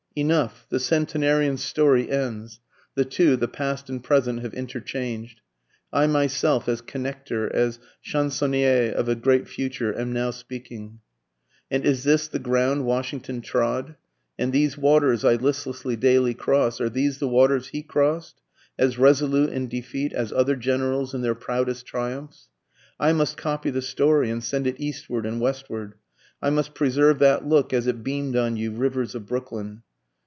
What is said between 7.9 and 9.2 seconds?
chansonnier of a